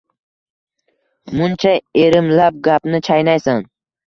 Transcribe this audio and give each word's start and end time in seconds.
Muncha 1.39 1.75
erimlab 2.05 2.59
gapni 2.71 3.03
chaynaysan 3.11 3.65